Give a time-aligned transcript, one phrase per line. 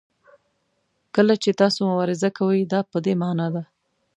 [1.15, 3.63] کله چې تاسو مبارزه کوئ دا په دې معنا ده.